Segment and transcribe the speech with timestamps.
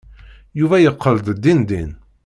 [0.59, 1.91] Yuba yeqqel-d dindin.